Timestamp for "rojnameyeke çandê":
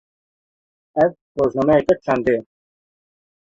1.39-2.31